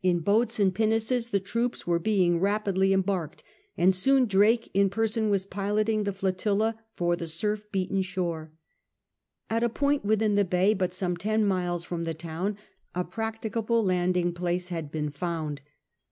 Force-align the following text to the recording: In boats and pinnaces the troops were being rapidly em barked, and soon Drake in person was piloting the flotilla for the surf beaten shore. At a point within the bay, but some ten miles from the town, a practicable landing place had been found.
In 0.00 0.20
boats 0.20 0.60
and 0.60 0.72
pinnaces 0.72 1.26
the 1.30 1.40
troops 1.40 1.88
were 1.88 1.98
being 1.98 2.38
rapidly 2.38 2.92
em 2.92 3.02
barked, 3.02 3.42
and 3.76 3.92
soon 3.92 4.26
Drake 4.26 4.70
in 4.72 4.88
person 4.88 5.28
was 5.28 5.44
piloting 5.44 6.04
the 6.04 6.12
flotilla 6.12 6.76
for 6.94 7.16
the 7.16 7.26
surf 7.26 7.64
beaten 7.72 8.00
shore. 8.02 8.52
At 9.50 9.64
a 9.64 9.68
point 9.68 10.04
within 10.04 10.36
the 10.36 10.44
bay, 10.44 10.72
but 10.72 10.92
some 10.94 11.16
ten 11.16 11.44
miles 11.44 11.84
from 11.84 12.04
the 12.04 12.14
town, 12.14 12.58
a 12.94 13.02
practicable 13.02 13.82
landing 13.82 14.32
place 14.32 14.68
had 14.68 14.92
been 14.92 15.10
found. 15.10 15.62